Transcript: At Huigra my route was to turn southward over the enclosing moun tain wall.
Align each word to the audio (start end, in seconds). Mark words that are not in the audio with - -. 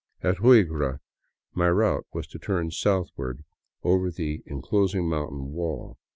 At 0.23 0.37
Huigra 0.37 0.99
my 1.53 1.67
route 1.69 2.07
was 2.11 2.25
to 2.29 2.39
turn 2.39 2.71
southward 2.71 3.43
over 3.83 4.09
the 4.09 4.41
enclosing 4.47 5.07
moun 5.07 5.29
tain 5.29 5.51
wall. 5.51 5.99